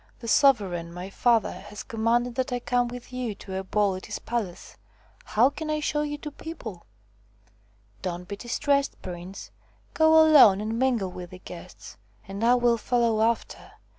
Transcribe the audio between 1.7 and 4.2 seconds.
com manded that I come with you to a ball at his